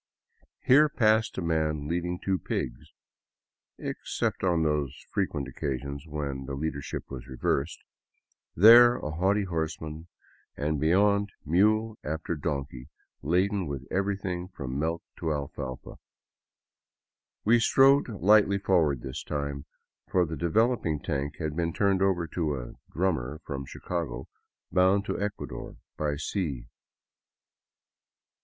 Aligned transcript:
Here 0.63 0.89
passed 0.89 1.37
a 1.37 1.43
man 1.43 1.87
leading 1.87 2.17
two 2.17 2.39
pigs— 2.39 2.89
except 3.77 4.43
on 4.43 4.63
those 4.63 4.95
fre 5.11 5.25
quent 5.25 5.47
occasions 5.47 6.07
when 6.07 6.47
the 6.47 6.55
leadership 6.55 7.03
was 7.11 7.27
reversed— 7.27 7.83
there 8.65 8.95
a 8.97 9.11
haughty 9.11 9.43
horseman, 9.43 10.07
and 10.57 10.79
beyond, 10.79 11.29
mule 11.45 11.99
after 12.03 12.35
donkey 12.35 12.89
laden 13.21 13.67
with 13.67 13.83
everything 13.91 14.47
from 14.47 14.79
milk 14.79 15.03
to 15.19 15.31
alfalfa. 15.31 15.99
We 17.45 17.59
strode 17.59 18.09
lightly 18.09 18.57
forward 18.57 19.03
this 19.03 19.21
time, 19.23 19.65
for 20.09 20.25
the 20.25 20.35
develop 20.35 20.83
ing 20.83 21.01
tank 21.01 21.35
had 21.37 21.55
been 21.55 21.73
turned 21.73 22.01
over 22.01 22.25
to 22.29 22.59
a'' 22.59 22.73
drummer" 22.91 23.39
from 23.45 23.67
Chicago, 23.67 24.27
bound 24.71 25.05
to 25.05 25.21
Ecuador 25.21 25.75
by 25.95 26.15
sea. 26.15 26.65